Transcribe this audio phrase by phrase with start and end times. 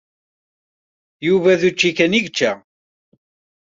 [1.27, 2.51] Yuba d učči kan i yečča.